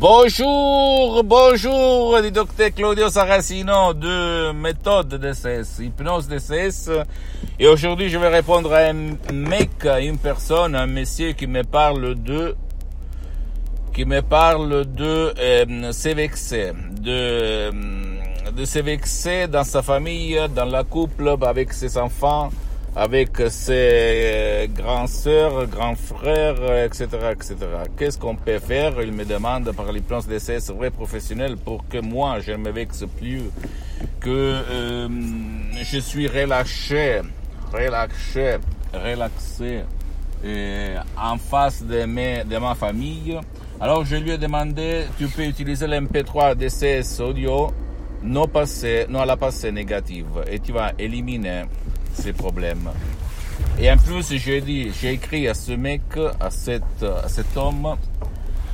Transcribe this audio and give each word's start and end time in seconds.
Bonjour, 0.00 1.22
bonjour, 1.24 2.22
du 2.22 2.30
docteur 2.30 2.70
Claudio 2.72 3.10
Saracino 3.10 3.92
de 3.92 4.50
méthode 4.50 5.16
DCS, 5.16 5.80
hypnose 5.80 6.26
DCS. 6.26 6.88
Et 7.58 7.66
aujourd'hui, 7.66 8.08
je 8.08 8.16
vais 8.16 8.28
répondre 8.28 8.72
à 8.72 8.78
un 8.78 8.94
mec, 9.30 9.84
à 9.84 10.00
une 10.00 10.16
personne, 10.16 10.74
un 10.74 10.86
monsieur 10.86 11.32
qui 11.32 11.46
me 11.46 11.64
parle 11.64 12.14
de, 12.14 12.56
qui 13.92 14.06
me 14.06 14.22
parle 14.22 14.86
de 14.86 15.34
euh, 15.38 15.92
s'évexer, 15.92 16.72
de, 16.98 17.70
de 18.52 18.64
s'évexer 18.64 19.48
dans 19.48 19.64
sa 19.64 19.82
famille, 19.82 20.40
dans 20.56 20.64
la 20.64 20.82
couple, 20.82 21.36
avec 21.42 21.74
ses 21.74 21.98
enfants, 21.98 22.48
avec 22.96 23.30
ses 23.48 24.68
grands 24.74 25.06
sœurs, 25.06 25.66
grands 25.68 25.94
frères, 25.94 26.84
etc., 26.84 27.06
etc. 27.32 27.56
Qu'est-ce 27.96 28.18
qu'on 28.18 28.34
peut 28.34 28.58
faire? 28.58 29.00
Il 29.02 29.12
me 29.12 29.24
demande 29.24 29.70
par 29.72 29.92
les 29.92 30.00
plans 30.00 30.20
d'essai 30.20 30.58
vrai 30.72 30.90
professionnel 30.90 31.56
pour 31.56 31.86
que 31.88 31.98
moi 31.98 32.40
je 32.40 32.52
ne 32.52 32.56
me 32.56 32.70
vexe 32.70 33.04
plus, 33.18 33.42
que 34.18 34.28
euh, 34.28 35.08
je 35.82 35.98
suis 35.98 36.26
relâché, 36.26 37.20
relâché, 37.72 38.56
relaxé 38.92 39.80
euh, 40.44 40.98
en 41.16 41.38
face 41.38 41.84
de, 41.84 42.04
mes, 42.04 42.44
de 42.44 42.58
ma 42.58 42.74
famille. 42.74 43.38
Alors 43.80 44.04
je 44.04 44.16
lui 44.16 44.32
ai 44.32 44.38
demandé, 44.38 45.04
tu 45.16 45.28
peux 45.28 45.44
utiliser 45.44 45.86
l'MP3 45.86 46.56
DCS 46.56 47.20
audio, 47.20 47.70
non 48.22 48.48
passé, 48.48 49.06
non 49.08 49.20
à 49.20 49.26
la 49.26 49.36
passée 49.36 49.70
négative, 49.70 50.44
et 50.50 50.58
tu 50.58 50.72
vas 50.72 50.92
éliminer 50.98 51.62
ces 52.14 52.32
problèmes. 52.32 52.90
Et 53.78 53.90
en 53.90 53.96
plus, 53.96 54.34
j'ai 54.36 54.60
dit, 54.60 54.90
j'ai 55.00 55.12
écrit 55.12 55.48
à 55.48 55.54
ce 55.54 55.72
mec, 55.72 56.02
à 56.38 56.50
cet, 56.50 57.02
à 57.02 57.28
cet 57.28 57.56
homme, 57.56 57.96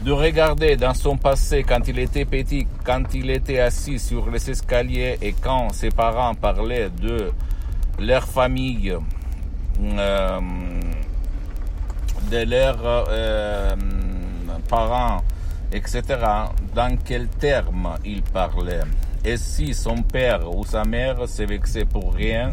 de 0.04 0.12
regarder 0.12 0.76
dans 0.76 0.94
son 0.94 1.16
passé 1.16 1.64
quand 1.64 1.88
il 1.88 1.98
était 1.98 2.24
petit, 2.24 2.66
quand 2.84 3.02
il 3.14 3.30
était 3.30 3.60
assis 3.60 3.98
sur 3.98 4.30
les 4.30 4.50
escaliers 4.50 5.18
et 5.22 5.32
quand 5.32 5.72
ses 5.72 5.90
parents 5.90 6.34
parlaient 6.34 6.90
de 6.90 7.32
leur 7.98 8.24
famille, 8.24 8.94
euh, 9.82 10.40
de 12.30 12.44
leurs 12.44 12.78
euh, 12.84 13.74
parents, 14.68 15.22
etc., 15.72 16.02
dans 16.74 16.96
quels 17.04 17.28
termes 17.28 17.96
il 18.04 18.22
parlait. 18.22 18.82
Et 19.24 19.36
si 19.36 19.74
son 19.74 20.02
père 20.02 20.48
ou 20.54 20.64
sa 20.64 20.84
mère 20.84 21.28
s'est 21.28 21.46
vexé 21.46 21.84
pour 21.84 22.14
rien, 22.14 22.52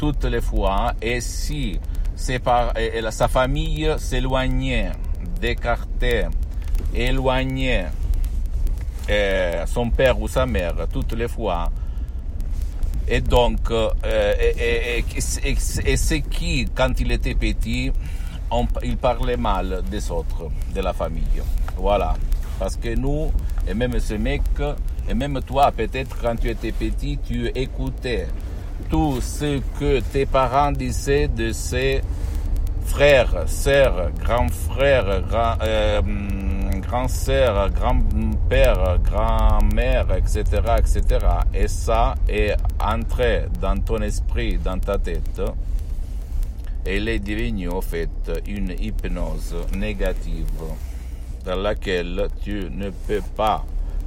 toutes 0.00 0.24
les 0.24 0.40
fois, 0.40 0.94
et 1.02 1.20
si 1.20 1.78
sa 2.16 3.28
famille 3.28 3.94
s'éloignait, 3.98 4.92
d'écartait, 5.38 6.26
éloignait 6.94 7.88
euh, 9.10 9.66
son 9.66 9.90
père 9.90 10.18
ou 10.18 10.26
sa 10.26 10.46
mère 10.46 10.74
toutes 10.90 11.12
les 11.12 11.28
fois, 11.28 11.70
et 13.06 13.20
donc, 13.20 13.70
euh, 13.70 13.90
et, 14.40 15.04
et, 15.04 15.96
c'est 15.96 16.20
qui, 16.22 16.66
quand 16.74 16.98
il 16.98 17.12
était 17.12 17.34
petit, 17.34 17.92
il 18.82 18.96
parlait 18.96 19.36
mal 19.36 19.82
des 19.90 20.10
autres, 20.10 20.48
de 20.74 20.80
la 20.80 20.94
famille. 20.94 21.42
Voilà. 21.76 22.14
Parce 22.58 22.76
que 22.76 22.94
nous, 22.94 23.30
et 23.68 23.74
même 23.74 24.00
ce 24.00 24.14
mec, 24.14 24.42
et 25.08 25.12
même 25.14 25.40
toi, 25.42 25.72
peut-être 25.72 26.16
quand 26.22 26.36
tu 26.36 26.48
étais 26.48 26.72
petit, 26.72 27.18
tu 27.26 27.48
écoutais 27.48 28.28
tout 28.88 29.20
ce 29.20 29.60
que 29.78 30.00
tes 30.00 30.26
parents 30.26 30.72
disaient 30.72 31.28
de 31.28 31.52
ses 31.52 32.00
frères, 32.84 33.44
sœurs, 33.46 34.10
grands 34.18 34.48
frères, 34.48 35.22
grand, 35.28 35.54
euh, 35.62 36.00
grand 36.80 37.08
sœurs, 37.08 37.70
grand-père, 37.70 38.98
grand-mère, 39.04 40.06
etc., 40.16 40.42
etc. 40.78 41.18
Et 41.54 41.68
ça 41.68 42.14
est 42.28 42.56
entré 42.80 43.46
dans 43.60 43.78
ton 43.80 43.98
esprit, 43.98 44.58
dans 44.58 44.78
ta 44.78 44.98
tête. 44.98 45.40
Et 46.84 46.96
il 46.96 47.08
est 47.08 47.18
devenu 47.20 47.68
en 47.68 47.80
fait 47.80 48.10
une 48.46 48.74
hypnose 48.78 49.54
négative 49.76 50.46
dans 51.44 51.56
laquelle 51.56 52.28
tu 52.42 52.68
ne 52.70 52.90
peux 52.90 53.22
pas 53.36 53.64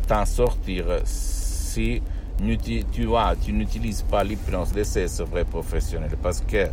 t'en 0.08 0.26
sortir 0.26 0.86
si 1.06 2.02
tu 2.92 3.06
vois, 3.06 3.36
tu 3.42 3.54
n'utilises 3.54 4.02
pas 4.02 4.24
l'hypnose 4.24 4.72
d'essai, 4.72 5.08
c'est 5.08 5.24
vrai 5.24 5.46
professionnel, 5.46 6.12
parce 6.22 6.42
que 6.42 6.68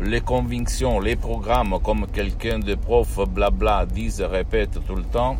les 0.00 0.20
convictions, 0.20 1.00
les 1.00 1.16
programmes, 1.16 1.78
comme 1.82 2.06
quelqu'un 2.06 2.58
de 2.58 2.74
prof, 2.74 3.20
blabla, 3.28 3.86
disent, 3.86 4.22
répète 4.22 4.78
tout 4.86 4.96
le 4.96 5.04
temps, 5.04 5.36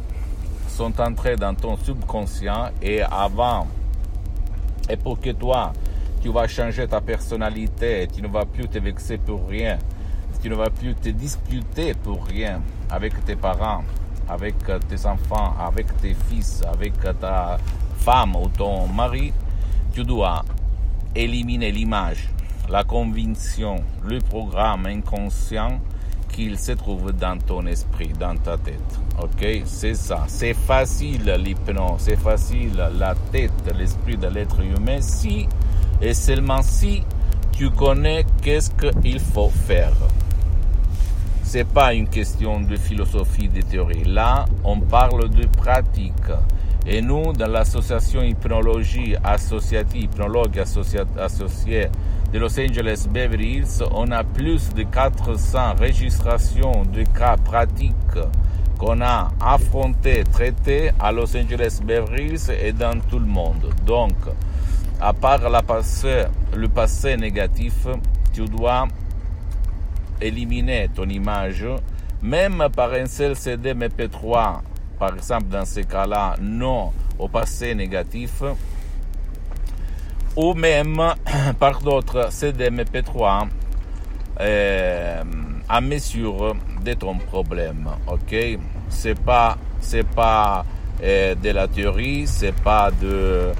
sont 0.68 1.00
entrés 1.00 1.36
dans 1.36 1.54
ton 1.54 1.76
subconscient 1.76 2.70
et 2.82 3.02
avant, 3.02 3.66
et 4.88 4.96
pour 4.96 5.20
que 5.20 5.30
toi, 5.30 5.72
tu 6.20 6.30
vas 6.30 6.48
changer 6.48 6.86
ta 6.86 7.00
personnalité, 7.00 8.08
tu 8.12 8.22
ne 8.22 8.28
vas 8.28 8.44
plus 8.44 8.68
te 8.68 8.78
vexer 8.78 9.18
pour 9.18 9.48
rien, 9.48 9.78
tu 10.42 10.50
ne 10.50 10.54
vas 10.54 10.70
plus 10.70 10.94
te 10.94 11.08
disputer 11.08 11.94
pour 11.94 12.24
rien 12.24 12.60
avec 12.90 13.24
tes 13.24 13.36
parents, 13.36 13.82
avec 14.28 14.54
tes 14.88 15.06
enfants, 15.06 15.54
avec 15.58 15.86
tes 16.00 16.14
fils, 16.28 16.62
avec 16.72 16.94
ta 17.20 17.58
femme 17.98 18.36
ou 18.36 18.48
ton 18.48 18.86
mari, 18.86 19.32
tu 19.92 20.04
dois 20.04 20.44
éliminer 21.14 21.72
l'image, 21.72 22.28
la 22.68 22.84
conviction, 22.84 23.76
le 24.04 24.18
programme 24.20 24.86
inconscient 24.86 25.80
qu'il 26.28 26.58
se 26.58 26.72
trouve 26.72 27.12
dans 27.12 27.38
ton 27.38 27.66
esprit, 27.66 28.12
dans 28.18 28.36
ta 28.36 28.56
tête. 28.58 29.00
Ok, 29.20 29.44
c'est 29.64 29.94
ça. 29.94 30.24
C'est 30.28 30.54
facile 30.54 31.24
l'hypnose, 31.38 31.98
c'est 31.98 32.16
facile 32.16 32.76
la 32.98 33.14
tête, 33.32 33.74
l'esprit 33.76 34.16
de 34.16 34.28
l'être 34.28 34.60
humain 34.60 35.00
si 35.00 35.48
et 36.00 36.14
seulement 36.14 36.62
si 36.62 37.02
tu 37.52 37.70
connais 37.70 38.24
qu'est-ce 38.42 38.70
qu'il 38.70 39.18
faut 39.18 39.50
faire. 39.50 39.92
C'est 41.42 41.66
pas 41.66 41.94
une 41.94 42.06
question 42.06 42.60
de 42.60 42.76
philosophie, 42.76 43.48
de 43.48 43.62
théorie. 43.62 44.04
Là, 44.04 44.44
on 44.64 44.78
parle 44.78 45.30
de 45.30 45.46
pratique. 45.46 46.12
Et 46.90 47.02
nous, 47.02 47.34
dans 47.34 47.48
l'association 47.48 48.22
Hypnologie 48.22 49.14
Associative, 49.22 50.04
Hypnologue 50.04 50.58
Associée 50.58 51.88
de 52.32 52.38
Los 52.38 52.58
Angeles 52.58 53.06
Beverly 53.10 53.58
Hills, 53.58 53.84
on 53.92 54.10
a 54.10 54.24
plus 54.24 54.72
de 54.72 54.84
400 54.84 55.74
registrations 55.78 56.86
de 56.86 57.02
cas 57.02 57.36
pratiques 57.36 57.94
qu'on 58.78 59.02
a 59.02 59.30
affrontés, 59.38 60.24
traités 60.32 60.90
à 60.98 61.12
Los 61.12 61.36
Angeles 61.36 61.80
Beverly 61.84 62.28
Hills 62.30 62.50
et 62.58 62.72
dans 62.72 62.98
tout 63.10 63.18
le 63.18 63.26
monde. 63.26 63.68
Donc, 63.84 64.14
à 64.98 65.12
part 65.12 65.40
le 66.54 66.68
passé 66.68 67.16
négatif, 67.18 67.86
tu 68.32 68.46
dois 68.46 68.88
éliminer 70.22 70.88
ton 70.94 71.06
image, 71.06 71.66
même 72.22 72.64
par 72.74 72.94
un 72.94 73.04
seul 73.04 73.36
CD 73.36 73.74
MP3 73.74 74.60
par 74.98 75.14
exemple 75.14 75.48
dans 75.48 75.64
ces 75.64 75.84
cas-là, 75.84 76.36
non 76.40 76.92
au 77.18 77.28
passé 77.28 77.74
négatif, 77.74 78.42
ou 80.36 80.54
même 80.54 81.02
par 81.58 81.80
d'autres 81.80 82.28
CDMP3 82.30 83.48
euh, 84.40 85.22
à 85.68 85.80
mesure 85.80 86.54
de 86.84 86.94
ton 86.94 87.18
problème. 87.18 87.88
Ok, 88.06 88.34
c'est 88.88 89.18
pas 89.20 89.58
c'est 89.80 90.06
pas 90.06 90.64
euh, 91.02 91.34
de 91.34 91.50
la 91.50 91.68
théorie, 91.68 92.26
c'est 92.26 92.54
pas 92.54 92.90
de 92.90 93.52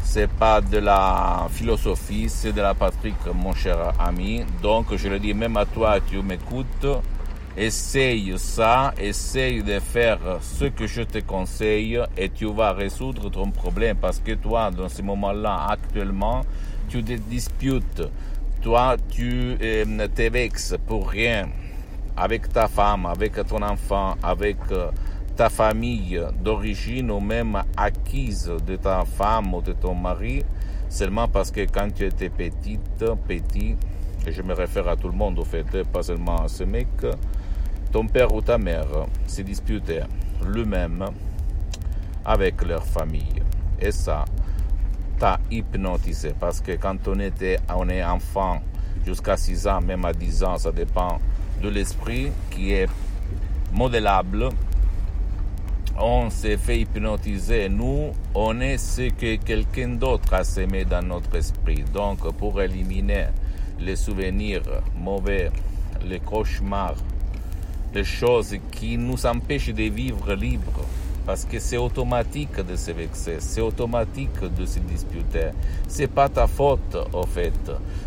c'est 0.00 0.30
pas 0.30 0.60
de 0.60 0.78
la 0.78 1.46
philosophie, 1.50 2.28
c'est 2.28 2.52
de 2.52 2.62
la 2.62 2.74
Patrick, 2.74 3.14
mon 3.34 3.52
cher 3.52 3.92
ami. 4.00 4.42
Donc 4.62 4.96
je 4.96 5.08
le 5.08 5.18
dis 5.18 5.34
même 5.34 5.56
à 5.56 5.66
toi, 5.66 5.98
tu 6.00 6.22
m'écoutes 6.22 6.86
Essaye 7.56 8.34
ça, 8.38 8.94
essaye 9.00 9.62
de 9.64 9.80
faire 9.80 10.38
ce 10.40 10.66
que 10.66 10.86
je 10.86 11.02
te 11.02 11.18
conseille 11.18 12.00
et 12.16 12.28
tu 12.28 12.46
vas 12.52 12.72
résoudre 12.72 13.30
ton 13.30 13.50
problème 13.50 13.96
parce 13.96 14.20
que 14.20 14.32
toi, 14.32 14.70
dans 14.70 14.88
ce 14.88 15.02
moment-là, 15.02 15.66
actuellement, 15.68 16.42
tu 16.88 17.02
te 17.02 17.12
disputes, 17.12 18.02
toi, 18.62 18.96
tu 19.08 19.56
euh, 19.60 20.08
te 20.14 20.30
vexes 20.30 20.76
pour 20.86 21.08
rien. 21.08 21.48
Avec 22.16 22.52
ta 22.52 22.68
femme, 22.68 23.06
avec 23.06 23.34
ton 23.46 23.62
enfant, 23.62 24.16
avec 24.22 24.56
euh, 24.70 24.90
ta 25.36 25.48
famille 25.48 26.20
d'origine 26.42 27.10
ou 27.10 27.20
même 27.20 27.62
acquise 27.76 28.52
de 28.66 28.76
ta 28.76 29.04
femme 29.04 29.54
ou 29.54 29.62
de 29.62 29.72
ton 29.72 29.94
mari, 29.94 30.44
seulement 30.88 31.28
parce 31.28 31.50
que 31.50 31.60
quand 31.60 31.94
tu 31.94 32.04
étais 32.04 32.28
petite, 32.28 33.04
petit, 33.26 33.76
et 34.26 34.32
je 34.32 34.42
me 34.42 34.52
réfère 34.52 34.88
à 34.88 34.96
tout 34.96 35.06
le 35.06 35.14
monde 35.14 35.38
au 35.38 35.44
fait, 35.44 35.84
pas 35.84 36.02
seulement 36.02 36.42
à 36.42 36.48
ce 36.48 36.64
mec, 36.64 36.88
ton 37.92 38.06
père 38.06 38.34
ou 38.34 38.40
ta 38.40 38.58
mère 38.58 38.86
se 39.26 39.42
disputaient 39.42 40.04
lui-même 40.46 41.04
avec 42.24 42.62
leur 42.64 42.84
famille. 42.84 43.42
Et 43.80 43.92
ça 43.92 44.24
t'a 45.18 45.38
hypnotisé 45.50 46.34
parce 46.38 46.60
que 46.60 46.72
quand 46.72 47.08
on 47.08 47.18
était 47.20 47.58
on 47.74 47.88
est 47.88 48.04
enfant 48.04 48.60
jusqu'à 49.04 49.36
6 49.36 49.66
ans, 49.66 49.80
même 49.80 50.04
à 50.04 50.12
10 50.12 50.44
ans, 50.44 50.58
ça 50.58 50.72
dépend 50.72 51.18
de 51.62 51.68
l'esprit 51.68 52.30
qui 52.50 52.72
est 52.72 52.88
modélable. 53.72 54.48
On 56.00 56.30
s'est 56.30 56.56
fait 56.56 56.80
hypnotiser. 56.80 57.68
Nous, 57.68 58.12
on 58.34 58.60
est 58.60 58.78
ce 58.78 59.10
que 59.10 59.36
quelqu'un 59.36 59.88
d'autre 59.88 60.32
a 60.34 60.44
semé 60.44 60.84
dans 60.84 61.02
notre 61.02 61.34
esprit. 61.34 61.82
Donc, 61.92 62.20
pour 62.36 62.62
éliminer 62.62 63.26
les 63.80 63.96
souvenirs 63.96 64.62
mauvais, 64.96 65.50
les 66.04 66.20
cauchemars, 66.20 66.94
les 67.94 68.04
choses 68.04 68.54
qui 68.70 68.96
nous 68.96 69.24
empêchent 69.26 69.74
de 69.74 69.84
vivre 69.84 70.34
libre, 70.34 70.84
parce 71.26 71.44
que 71.44 71.58
c'est 71.58 71.76
automatique 71.76 72.60
de 72.60 72.74
se 72.76 72.90
vexer, 72.90 73.36
c'est 73.40 73.60
automatique 73.60 74.40
de 74.56 74.64
se 74.64 74.78
disputer. 74.78 75.50
C'est 75.86 76.06
pas 76.06 76.28
ta 76.28 76.46
faute, 76.46 76.96
au 77.12 77.26
fait. 77.26 77.52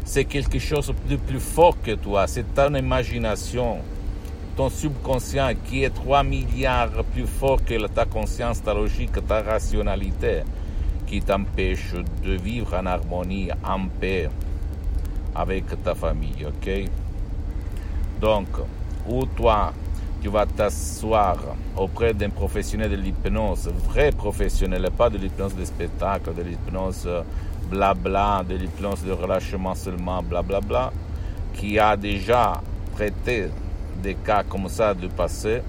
C'est 0.03 0.25
quelque 0.25 0.57
chose 0.59 0.91
de 1.07 1.15
plus 1.17 1.39
fort 1.39 1.77
que 1.81 1.91
toi. 1.91 2.25
C'est 2.25 2.53
ton 2.55 2.73
imagination, 2.73 3.77
ton 4.55 4.69
subconscient 4.69 5.51
qui 5.65 5.83
est 5.83 5.91
3 5.91 6.23
milliards 6.23 7.03
plus 7.13 7.27
fort 7.27 7.63
que 7.63 7.85
ta 7.87 8.05
conscience, 8.05 8.63
ta 8.63 8.73
logique, 8.73 9.25
ta 9.27 9.43
rationalité, 9.43 10.41
qui 11.05 11.21
t'empêche 11.21 11.93
de 12.23 12.33
vivre 12.33 12.73
en 12.75 12.85
harmonie, 12.85 13.49
en 13.63 13.87
paix 13.87 14.29
avec 15.35 15.65
ta 15.83 15.93
famille, 15.93 16.45
ok? 16.47 16.89
Donc, 18.19 18.47
ou 19.07 19.25
toi, 19.25 19.73
tu 20.21 20.29
vas 20.29 20.45
t'asseoir 20.45 21.37
auprès 21.75 22.13
d'un 22.13 22.29
professionnel 22.29 22.91
de 22.91 22.95
l'hypnose, 22.95 23.69
vrai 23.87 24.11
professionnel, 24.11 24.89
pas 24.95 25.09
de 25.09 25.17
l'hypnose 25.17 25.55
de 25.55 25.65
spectacle, 25.65 26.33
de 26.35 26.43
l'hypnose 26.43 27.07
blabla, 27.69 28.43
de 28.47 28.55
l'hypnose 28.55 29.03
de 29.03 29.11
relâchement 29.11 29.73
seulement, 29.73 30.21
blablabla, 30.21 30.59
bla, 30.59 30.89
bla, 30.89 30.93
qui 31.53 31.79
a 31.79 31.97
déjà 31.97 32.61
traité 32.95 33.47
des 34.01 34.15
cas 34.15 34.43
comme 34.43 34.67
ça 34.67 34.93
du 34.93 35.07
passé, 35.07 35.61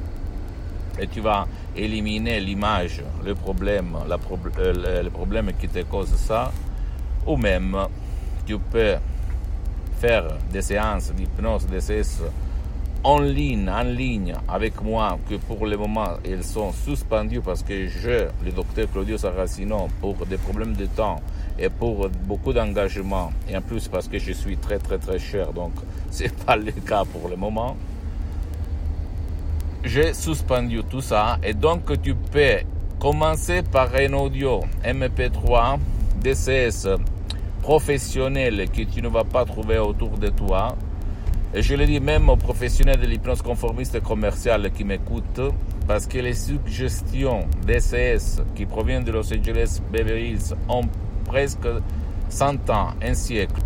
et 0.98 1.06
tu 1.06 1.20
vas 1.20 1.46
éliminer 1.74 2.40
l'image, 2.40 3.02
le 3.24 3.34
problème, 3.34 3.96
euh, 4.58 5.02
le 5.02 5.10
problème 5.10 5.50
qui 5.58 5.68
te 5.68 5.82
cause 5.84 6.14
ça, 6.16 6.52
ou 7.26 7.36
même 7.36 7.76
tu 8.44 8.58
peux 8.58 8.96
faire 9.98 10.24
des 10.52 10.62
séances 10.62 11.12
d'hypnose 11.12 11.66
DCS 11.66 12.22
en 13.04 13.18
ligne, 13.20 13.68
en 13.68 13.82
ligne 13.82 14.34
avec 14.48 14.80
moi, 14.80 15.18
que 15.28 15.34
pour 15.34 15.66
le 15.66 15.76
moment, 15.76 16.18
elles 16.24 16.44
sont 16.44 16.72
suspendues 16.72 17.40
parce 17.40 17.62
que 17.62 17.88
je, 17.88 18.28
le 18.44 18.52
docteur 18.52 18.88
Claudio 18.90 19.18
Saracino, 19.18 19.88
pour 20.00 20.14
des 20.26 20.36
problèmes 20.36 20.74
de 20.74 20.86
temps 20.86 21.20
et 21.58 21.68
pour 21.68 22.08
beaucoup 22.08 22.52
d'engagement, 22.52 23.32
et 23.48 23.56
en 23.56 23.60
plus 23.60 23.88
parce 23.88 24.06
que 24.06 24.18
je 24.18 24.32
suis 24.32 24.56
très 24.56 24.78
très 24.78 24.98
très 24.98 25.18
cher, 25.18 25.52
donc 25.52 25.72
c'est 26.10 26.32
pas 26.44 26.56
le 26.56 26.72
cas 26.72 27.04
pour 27.04 27.28
le 27.28 27.36
moment. 27.36 27.76
J'ai 29.84 30.14
suspendu 30.14 30.82
tout 30.88 31.00
ça 31.00 31.38
et 31.42 31.54
donc 31.54 32.00
tu 32.02 32.14
peux 32.14 32.58
commencer 33.00 33.62
par 33.62 33.92
un 33.96 34.12
audio 34.12 34.60
MP3 34.84 35.78
DCS 36.22 36.86
professionnel 37.62 38.68
que 38.70 38.82
tu 38.82 39.02
ne 39.02 39.08
vas 39.08 39.24
pas 39.24 39.44
trouver 39.44 39.78
autour 39.78 40.18
de 40.18 40.28
toi 40.28 40.76
et 41.54 41.62
je 41.62 41.74
le 41.74 41.84
dis 41.86 42.00
même 42.00 42.28
aux 42.28 42.36
professionnels 42.36 43.00
de 43.00 43.06
l'hypnose 43.06 43.42
conformiste 43.42 44.00
commerciale 44.02 44.70
qui 44.72 44.84
m'écoutent, 44.84 45.52
parce 45.86 46.06
que 46.06 46.18
les 46.18 46.34
suggestions 46.34 47.46
DCS 47.66 48.42
qui 48.54 48.64
proviennent 48.64 49.04
de 49.04 49.12
Los 49.12 49.32
Angeles 49.32 49.80
Beverly 49.92 50.30
Hills 50.30 50.54
ont 50.68 50.82
presque 51.26 51.68
100 52.30 52.70
ans, 52.70 52.90
un 53.02 53.14
siècle. 53.14 53.60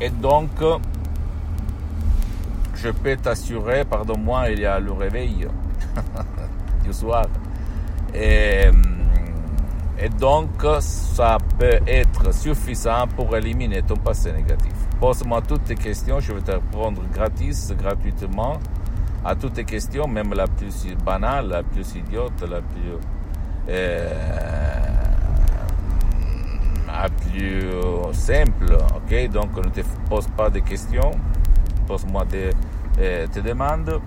Et 0.00 0.10
donc, 0.10 0.50
je 2.76 2.90
peux 2.90 3.16
t'assurer, 3.16 3.84
pardon-moi, 3.84 4.50
il 4.50 4.60
y 4.60 4.66
a 4.66 4.78
le 4.78 4.92
réveil 4.92 5.48
du 6.84 6.92
soir. 6.92 7.26
Et, 8.14 8.70
et 10.00 10.08
donc, 10.08 10.50
ça 10.80 11.38
peut 11.58 11.80
être 11.86 12.32
suffisant 12.32 13.06
pour 13.16 13.36
éliminer 13.36 13.82
ton 13.82 13.96
passé 13.96 14.32
négatif. 14.32 14.72
Pose-moi 15.00 15.42
toutes 15.42 15.64
tes 15.64 15.74
questions, 15.74 16.20
je 16.20 16.32
vais 16.32 16.40
te 16.40 16.52
répondre 16.52 17.02
gratis, 17.12 17.72
gratuitement 17.76 18.58
à 19.24 19.34
toutes 19.34 19.54
tes 19.54 19.64
questions, 19.64 20.06
même 20.06 20.32
la 20.34 20.46
plus 20.46 20.86
banale, 21.04 21.48
la 21.48 21.62
plus 21.62 21.94
idiote, 21.96 22.40
la 22.48 22.60
plus, 22.60 22.94
euh, 23.68 24.28
simple. 28.12 28.76
Ok, 28.96 29.30
donc 29.30 29.56
ne 29.56 29.70
te 29.70 29.80
pose 30.08 30.26
pas 30.36 30.50
de 30.50 30.60
questions, 30.60 31.10
pose-moi 31.86 32.24
tes, 32.26 32.50
euh, 32.98 33.26
tes 33.26 33.42
demandes. 33.42 34.00